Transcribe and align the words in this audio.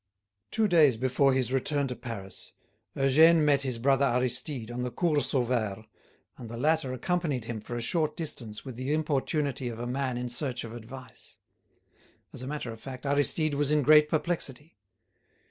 Two 0.49 0.67
days 0.67 0.97
before 0.97 1.31
his 1.31 1.53
return 1.53 1.85
to 1.89 1.95
Paris, 1.95 2.53
Eugène 2.95 3.43
met 3.43 3.61
his 3.61 3.77
brother 3.77 4.05
Aristide, 4.07 4.71
on 4.71 4.81
the 4.81 4.89
Cours 4.89 5.27
Sauvaire, 5.27 5.85
and 6.39 6.49
the 6.49 6.57
latter 6.57 6.91
accompanied 6.91 7.45
him 7.45 7.61
for 7.61 7.75
a 7.75 7.81
short 7.81 8.17
distance 8.17 8.65
with 8.65 8.77
the 8.77 8.95
importunity 8.95 9.67
of 9.67 9.77
a 9.77 9.85
man 9.85 10.17
in 10.17 10.27
search 10.27 10.63
of 10.63 10.73
advice. 10.73 11.37
As 12.33 12.41
a 12.41 12.47
matter 12.47 12.71
of 12.71 12.81
fact, 12.81 13.05
Aristide 13.05 13.53
was 13.53 13.69
in 13.69 13.83
great 13.83 14.09
perplexity. 14.09 14.79